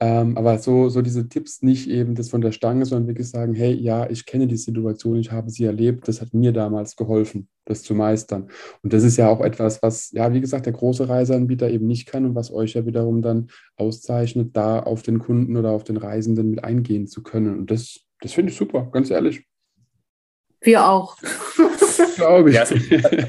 [0.00, 3.54] Ähm, aber so, so diese Tipps nicht eben das von der Stange, sondern wirklich sagen,
[3.54, 7.48] hey, ja, ich kenne die Situation, ich habe sie erlebt, das hat mir damals geholfen,
[7.64, 8.50] das zu meistern.
[8.82, 12.06] Und das ist ja auch etwas, was, ja, wie gesagt, der große Reiseanbieter eben nicht
[12.06, 15.96] kann und was euch ja wiederum dann auszeichnet, da auf den Kunden oder auf den
[15.96, 17.58] Reisenden mit eingehen zu können.
[17.58, 19.46] Und das, das finde ich super, ganz ehrlich.
[20.60, 21.16] Wir auch.
[22.16, 22.56] Glaube ich.
[22.56, 22.64] Ja,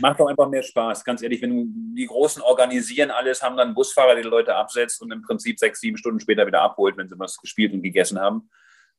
[0.02, 1.04] macht doch einfach mehr Spaß.
[1.04, 5.12] Ganz ehrlich, wenn die Großen organisieren alles, haben dann Busfahrer, der die Leute absetzt und
[5.12, 8.50] im Prinzip sechs, sieben Stunden später wieder abholt, wenn sie was gespielt und gegessen haben.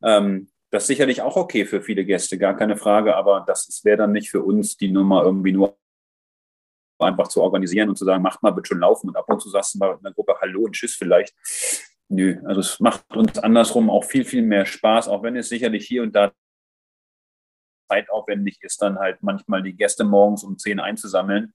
[0.03, 3.97] Ähm, das ist sicherlich auch okay für viele Gäste, gar keine Frage, aber das wäre
[3.97, 5.79] dann nicht für uns die Nummer irgendwie nur
[6.99, 9.49] einfach zu organisieren und zu sagen, macht mal bitte schon laufen und ab und zu
[9.49, 11.35] sagst du mal in der Gruppe Hallo und Tschüss vielleicht.
[12.09, 15.87] Nö, also es macht uns andersrum auch viel, viel mehr Spaß, auch wenn es sicherlich
[15.87, 16.33] hier und da
[17.89, 21.55] zeitaufwendig ist, dann halt manchmal die Gäste morgens um 10 einzusammeln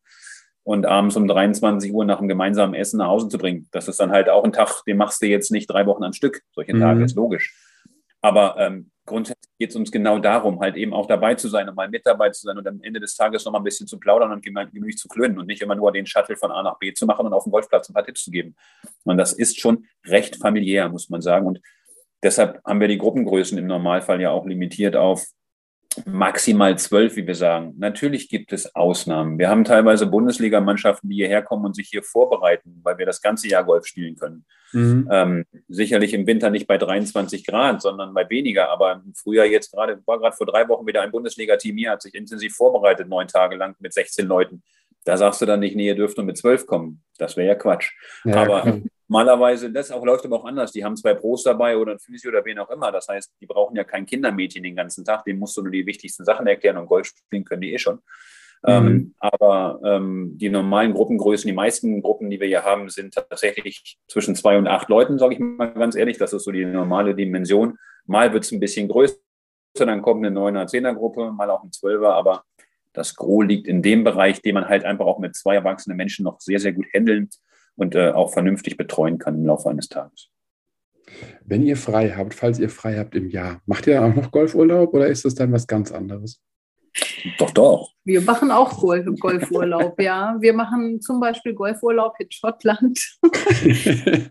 [0.63, 3.67] und abends um 23 Uhr nach einem gemeinsamen Essen nach Hause zu bringen.
[3.71, 6.13] Das ist dann halt auch ein Tag, den machst du jetzt nicht drei Wochen am
[6.13, 6.41] Stück.
[6.53, 6.79] Solche mhm.
[6.79, 7.53] Tage ist logisch.
[8.21, 11.75] Aber ähm, grundsätzlich geht es uns genau darum, halt eben auch dabei zu sein und
[11.75, 13.99] mal mit dabei zu sein und am Ende des Tages noch mal ein bisschen zu
[13.99, 16.93] plaudern und gemütlich zu klönen und nicht immer nur den Shuttle von A nach B
[16.93, 18.55] zu machen und auf dem Golfplatz ein paar Tipps zu geben.
[19.03, 21.47] Und das ist schon recht familiär, muss man sagen.
[21.47, 21.59] Und
[22.23, 25.25] deshalb haben wir die Gruppengrößen im Normalfall ja auch limitiert auf
[26.05, 27.73] maximal zwölf, wie wir sagen.
[27.77, 29.37] Natürlich gibt es Ausnahmen.
[29.37, 33.47] Wir haben teilweise Bundesligamannschaften, die hierher kommen und sich hier vorbereiten, weil wir das ganze
[33.47, 34.45] Jahr Golf spielen können.
[34.71, 35.07] Mhm.
[35.11, 38.69] Ähm, sicherlich im Winter nicht bei 23 Grad, sondern bei weniger.
[38.69, 42.01] Aber im Frühjahr jetzt gerade, war gerade vor drei Wochen wieder ein Bundesliga-Team hier, hat
[42.01, 44.63] sich intensiv vorbereitet, neun Tage lang mit 16 Leuten.
[45.05, 47.03] Da sagst du dann nicht, nee, ihr dürft nur mit zwölf kommen.
[47.17, 47.91] Das wäre ja Quatsch.
[48.23, 48.81] Ja, aber klar.
[49.07, 50.71] Normalerweise, das auch, läuft aber auch anders.
[50.71, 52.91] Die haben zwei Pros dabei oder ein Physio oder wen auch immer.
[52.91, 55.25] Das heißt, die brauchen ja kein Kindermädchen den ganzen Tag.
[55.25, 57.99] Dem musst du nur die wichtigsten Sachen erklären und Golf spielen können die eh schon.
[58.65, 58.71] Mhm.
[58.71, 63.97] Ähm, aber ähm, die normalen Gruppengrößen, die meisten Gruppen, die wir hier haben, sind tatsächlich
[64.07, 66.17] zwischen zwei und acht Leuten, sage ich mal ganz ehrlich.
[66.17, 67.77] Das ist so die normale Dimension.
[68.05, 69.17] Mal wird es ein bisschen größer,
[69.75, 72.43] dann kommt eine 9er, 10er Gruppe, mal auch ein 12er, aber
[72.93, 76.23] das Gros liegt in dem Bereich, den man halt einfach auch mit zwei erwachsenen Menschen
[76.23, 77.29] noch sehr, sehr gut handeln
[77.75, 80.29] und äh, auch vernünftig betreuen kann im Laufe eines Tages.
[81.45, 84.93] Wenn ihr frei habt, falls ihr frei habt im Jahr, macht ihr auch noch Golfurlaub
[84.93, 86.41] oder ist das dann was ganz anderes?
[87.37, 87.91] Doch, doch.
[88.03, 90.35] Wir machen auch Golf Golfurlaub, ja.
[90.39, 93.17] Wir machen zum Beispiel Golfurlaub in Schottland,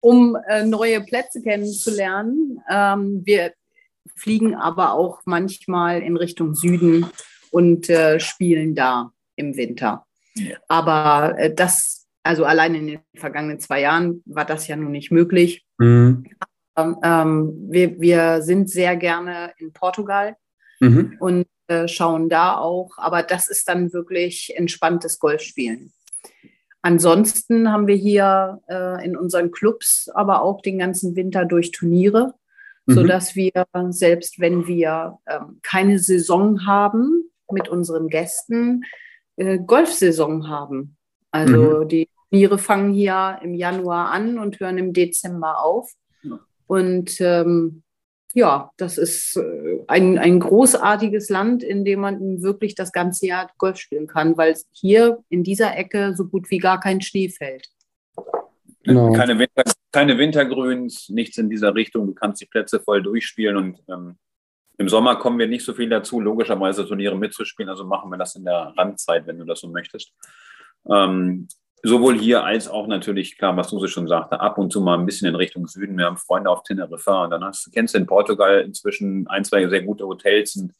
[0.00, 2.60] um äh, neue Plätze kennenzulernen.
[2.70, 3.52] Ähm, wir
[4.14, 7.06] fliegen aber auch manchmal in Richtung Süden
[7.50, 10.06] und äh, spielen da im Winter.
[10.34, 10.56] Ja.
[10.68, 15.10] Aber äh, das also allein in den vergangenen zwei Jahren war das ja nun nicht
[15.10, 15.64] möglich.
[15.78, 16.24] Mhm.
[16.76, 20.36] Ähm, ähm, wir, wir sind sehr gerne in Portugal
[20.80, 21.16] mhm.
[21.20, 25.92] und äh, schauen da auch, aber das ist dann wirklich entspanntes Golfspielen.
[26.80, 32.34] Ansonsten haben wir hier äh, in unseren Clubs aber auch den ganzen Winter durch Turniere,
[32.86, 32.94] mhm.
[32.94, 33.52] sodass wir,
[33.90, 38.82] selbst wenn wir äh, keine Saison haben mit unseren Gästen,
[39.36, 40.96] äh, Golfsaison haben.
[41.32, 41.88] Also mhm.
[41.88, 45.92] die Turniere fangen hier im Januar an und hören im Dezember auf.
[46.66, 47.82] Und ähm,
[48.34, 53.50] ja, das ist äh, ein, ein großartiges Land, in dem man wirklich das ganze Jahr
[53.58, 57.68] Golf spielen kann, weil hier in dieser Ecke so gut wie gar kein Schnee fällt.
[58.84, 59.12] Genau.
[59.12, 62.06] Keine, Winter, keine Wintergrüns, nichts in dieser Richtung.
[62.06, 64.16] Du kannst die Plätze voll durchspielen und ähm,
[64.78, 67.68] im Sommer kommen wir nicht so viel dazu, logischerweise Turniere mitzuspielen.
[67.68, 70.12] Also machen wir das in der Randzeit, wenn du das so möchtest.
[70.88, 71.48] Ähm,
[71.82, 75.04] sowohl hier als auch natürlich, klar, was Susi schon sagte, ab und zu mal ein
[75.06, 75.98] bisschen in Richtung Süden.
[75.98, 79.68] Wir haben Freunde auf Teneriffa und dann hast, kennst du in Portugal inzwischen ein, zwei
[79.68, 80.72] sehr gute Hotels und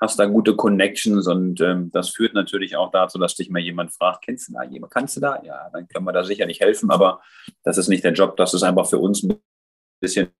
[0.00, 3.92] hast da gute Connections und ähm, das führt natürlich auch dazu, dass dich mal jemand
[3.92, 5.40] fragt, kennst du da jemand, kannst du da?
[5.44, 7.22] Ja, dann können wir da sicherlich helfen, aber
[7.62, 9.40] das ist nicht der Job, das ist einfach für uns ein
[10.00, 10.30] bisschen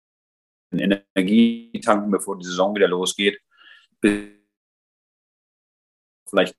[0.72, 3.40] Energie tanken, bevor die Saison wieder losgeht.
[6.28, 6.56] Vielleicht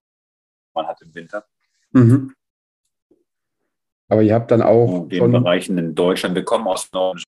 [0.73, 1.45] man hat im Winter.
[1.91, 2.33] Mhm.
[4.09, 5.03] Aber ihr habt dann auch.
[5.03, 7.21] In den Bereichen in Deutschland, wir kommen aus Norden.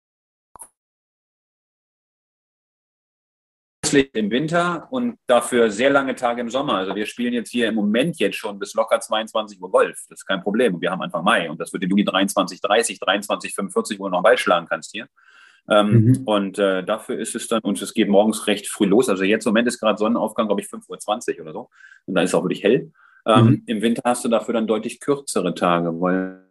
[4.13, 6.75] im Winter und dafür sehr lange Tage im Sommer.
[6.75, 10.05] Also wir spielen jetzt hier im Moment jetzt schon bis locker 22 Uhr Golf.
[10.07, 10.79] Das ist kein Problem.
[10.79, 14.23] Wir haben Anfang Mai und das wird im Juni 23, 30, 23, 45 Uhr noch
[14.23, 15.07] Ball schlagen kannst hier.
[15.69, 16.21] Ähm, mhm.
[16.25, 19.09] Und äh, dafür ist es dann, und es geht morgens recht früh los.
[19.09, 21.69] Also jetzt im Moment ist gerade Sonnenaufgang, glaube ich, 5.20 Uhr oder so.
[22.05, 22.91] Und dann ist es auch wirklich hell.
[23.25, 23.63] Ähm, mhm.
[23.65, 26.50] Im Winter hast du dafür dann deutlich kürzere Tage, weil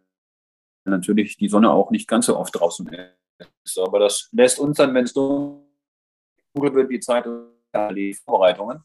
[0.85, 3.79] natürlich die Sonne auch nicht ganz so oft draußen ist.
[3.79, 5.63] Aber das lässt uns dann, wenn es dunkel
[6.53, 7.25] wird, die Zeit
[7.95, 8.79] die Vorbereitungen.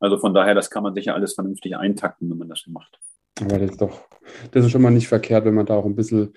[0.00, 2.98] Also von daher, das kann man sicher alles vernünftig eintakten, wenn man das macht.
[3.40, 4.08] Aber das ist doch,
[4.50, 6.32] das ist schon mal nicht verkehrt, wenn man da auch ein bisschen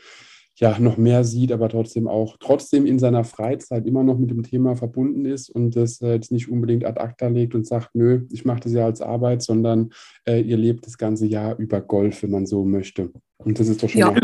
[0.58, 4.42] ja, noch mehr sieht, aber trotzdem auch trotzdem in seiner Freizeit immer noch mit dem
[4.44, 8.26] Thema verbunden ist und das äh, jetzt nicht unbedingt ad acta legt und sagt, nö,
[8.32, 9.92] ich mache das ja als Arbeit, sondern
[10.26, 13.12] äh, ihr lebt das ganze Jahr über Golf, wenn man so möchte.
[13.38, 14.16] Und das ist doch schon ja.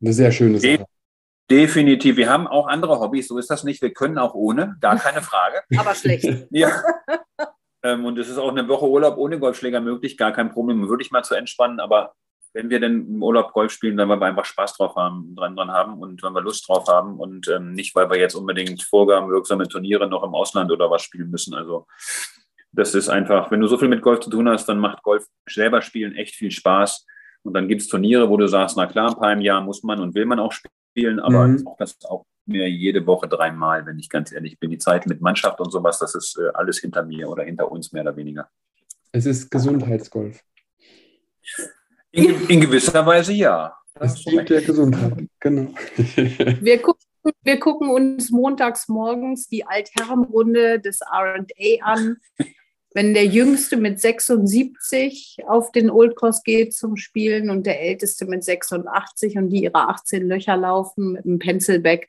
[0.00, 0.84] Eine sehr schöne Sache.
[1.50, 2.16] Definitiv.
[2.16, 3.82] Wir haben auch andere Hobbys, so ist das nicht.
[3.82, 5.62] Wir können auch ohne, gar keine Frage.
[5.76, 6.26] Aber schlecht.
[6.50, 6.82] ja.
[7.82, 10.88] Ähm, und es ist auch eine Woche Urlaub ohne Golfschläger möglich, gar kein Problem.
[10.88, 12.14] Würde ich mal zu entspannen, aber
[12.54, 15.56] wenn wir denn im Urlaub Golf spielen, dann weil wir einfach Spaß drauf haben, dran,
[15.56, 18.80] dran haben und wenn wir Lust drauf haben und ähm, nicht, weil wir jetzt unbedingt
[18.82, 21.52] vorgabenwirksame Turniere noch im Ausland oder was spielen müssen.
[21.52, 21.86] Also
[22.70, 25.26] das ist einfach, wenn du so viel mit Golf zu tun hast, dann macht Golf
[25.48, 27.06] selber spielen echt viel Spaß.
[27.44, 29.82] Und dann gibt es Turniere, wo du sagst, na klar, ein paar im Jahr muss
[29.82, 31.66] man und will man auch spielen, aber mhm.
[31.66, 34.70] auch das auch mir jede Woche dreimal, wenn ich ganz ehrlich bin.
[34.70, 37.92] Die Zeit mit Mannschaft und sowas, das ist äh, alles hinter mir oder hinter uns
[37.92, 38.48] mehr oder weniger.
[39.12, 40.40] Es ist Gesundheitsgolf.
[42.10, 43.76] In, in gewisser Weise ja.
[43.94, 45.72] Das es dient der Gesundheit, genau.
[45.96, 47.04] Wir gucken,
[47.42, 51.44] wir gucken uns montags morgens die Altherrenrunde des RA
[51.80, 52.16] an
[52.94, 58.24] wenn der Jüngste mit 76 auf den Old Course geht zum Spielen und der Älteste
[58.24, 62.08] mit 86 und die ihre 18 Löcher laufen mit einem Pencilback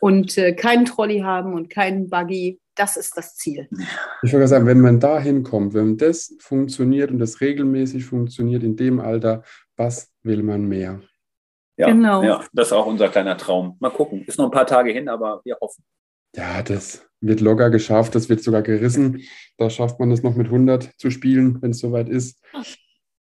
[0.00, 3.68] und äh, keinen Trolley haben und keinen Buggy, das ist das Ziel.
[4.22, 8.76] Ich würde sagen, wenn man da hinkommt, wenn das funktioniert und das regelmäßig funktioniert in
[8.76, 9.42] dem Alter,
[9.76, 11.00] was will man mehr?
[11.78, 12.22] Ja, genau.
[12.22, 13.76] ja, das ist auch unser kleiner Traum.
[13.80, 14.24] Mal gucken.
[14.26, 15.84] Ist noch ein paar Tage hin, aber wir hoffen.
[16.36, 19.22] Ja, das wird locker geschafft, das wird sogar gerissen.
[19.56, 22.42] Da schafft man es noch mit 100 zu spielen, wenn es soweit ist.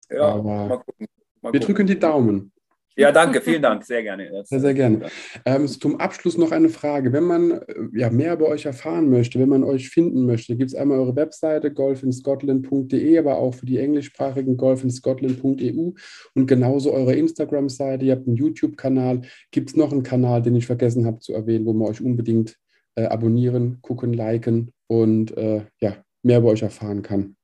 [0.09, 1.07] Ja, Aber mal gucken.
[1.41, 1.75] Mal wir gucken.
[1.75, 2.51] drücken die Daumen.
[2.97, 4.43] Ja, danke, vielen Dank, sehr gerne.
[4.43, 5.07] Sehr, sehr gerne.
[5.45, 7.13] Ähm, zum Abschluss noch eine Frage.
[7.13, 7.61] Wenn man äh,
[7.93, 11.15] ja, mehr über euch erfahren möchte, wenn man euch finden möchte, gibt es einmal eure
[11.15, 15.91] Webseite golfinscotland.de, aber auch für die englischsprachigen golfinscotland.eu
[16.35, 18.05] und genauso eure Instagram-Seite.
[18.05, 19.21] Ihr habt einen YouTube-Kanal.
[19.51, 22.57] Gibt es noch einen Kanal, den ich vergessen habe zu erwähnen, wo man euch unbedingt
[22.95, 27.35] äh, abonnieren, gucken, liken und äh, ja, mehr über euch erfahren kann.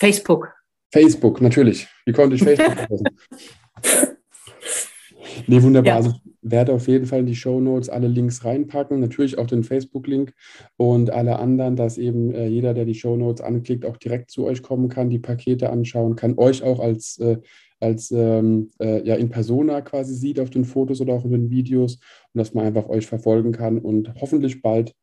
[0.00, 0.52] Facebook.
[0.92, 1.88] Facebook, natürlich.
[2.04, 3.06] Wie konnte ich Facebook vergessen?
[5.46, 5.92] nee, wunderbar.
[5.92, 5.96] Ja.
[5.96, 9.64] Also werde auf jeden Fall in die Show Notes alle Links reinpacken, natürlich auch den
[9.64, 10.32] Facebook-Link
[10.76, 14.44] und alle anderen, dass eben äh, jeder, der die Show Notes anklickt, auch direkt zu
[14.44, 17.38] euch kommen kann, die Pakete anschauen kann, euch auch als äh,
[17.84, 21.50] als ähm, äh, ja in Persona quasi sieht auf den Fotos oder auch in den
[21.50, 21.96] Videos
[22.32, 24.94] und dass man einfach euch verfolgen kann und hoffentlich bald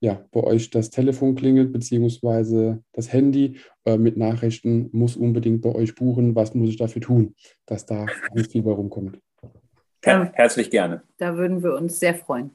[0.00, 5.74] ja bei euch das Telefon klingelt beziehungsweise das Handy äh, mit Nachrichten muss unbedingt bei
[5.74, 6.34] euch buchen.
[6.34, 7.34] Was muss ich dafür tun,
[7.66, 9.20] dass da nicht viel bei rumkommt?
[10.04, 11.02] Ja, herzlich gerne.
[11.18, 12.52] Da würden wir uns sehr freuen.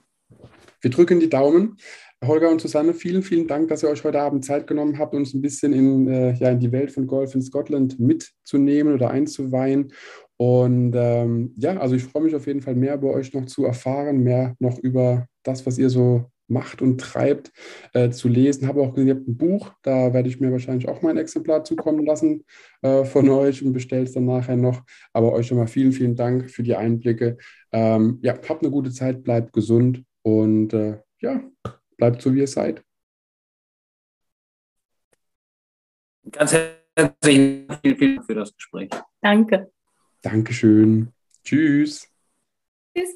[0.86, 1.78] Wir drücken die Daumen.
[2.24, 5.34] Holger und Susanne, vielen, vielen Dank, dass ihr euch heute Abend Zeit genommen habt, uns
[5.34, 9.93] ein bisschen in, äh, ja, in die Welt von Golf in Scotland mitzunehmen oder einzuweihen.
[10.38, 13.66] Und ähm, ja, also ich freue mich auf jeden Fall mehr über euch noch zu
[13.66, 17.51] erfahren, mehr noch über das, was ihr so macht und treibt,
[17.93, 18.68] äh, zu lesen.
[18.68, 21.18] Habe auch gesehen, ihr habt ein Buch, da werde ich mir wahrscheinlich auch mal ein
[21.18, 22.43] Exemplar zukommen lassen
[22.84, 24.84] äh, von euch und bestelle es dann nachher noch.
[25.14, 27.38] Aber euch schon mal vielen, vielen Dank für die Einblicke.
[27.72, 31.39] Ähm, ja, habt eine gute Zeit, bleibt gesund und äh, ja,
[31.97, 32.84] bleibt so, wie ihr seid.
[36.32, 36.53] Ganz
[36.95, 38.89] herzlichen Dank für das Gespräch.
[39.21, 39.71] Danke.
[40.23, 41.13] Dankeschön.
[41.43, 42.09] Tschüss.
[42.95, 43.11] Tschüss.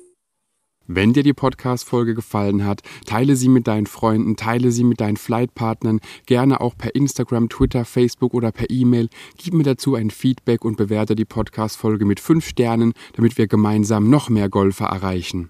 [0.86, 5.18] Wenn dir die Podcast-Folge gefallen hat, teile sie mit deinen Freunden, teile sie mit deinen
[5.18, 9.10] Flightpartnern, gerne auch per Instagram, Twitter, Facebook oder per E-Mail.
[9.38, 14.12] Gib mir dazu ein Feedback und bewerte die Podcast-Folge mit fünf Sternen, damit wir gemeinsam
[14.12, 15.50] noch mehr Golfer erreichen.